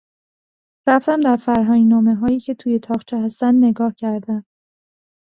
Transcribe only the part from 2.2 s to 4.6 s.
که توی طاقچه هستند نگاه کردم.